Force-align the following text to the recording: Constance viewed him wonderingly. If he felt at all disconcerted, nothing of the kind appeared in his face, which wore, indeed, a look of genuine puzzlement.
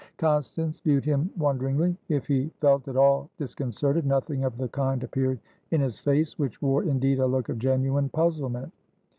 Constance 0.17 0.79
viewed 0.79 1.05
him 1.05 1.29
wonderingly. 1.37 1.95
If 2.09 2.25
he 2.25 2.49
felt 2.59 2.87
at 2.87 2.95
all 2.97 3.29
disconcerted, 3.37 4.03
nothing 4.03 4.43
of 4.43 4.57
the 4.57 4.67
kind 4.67 5.03
appeared 5.03 5.37
in 5.69 5.79
his 5.79 5.99
face, 5.99 6.39
which 6.39 6.59
wore, 6.59 6.81
indeed, 6.85 7.19
a 7.19 7.27
look 7.27 7.49
of 7.49 7.59
genuine 7.59 8.09
puzzlement. 8.09 8.73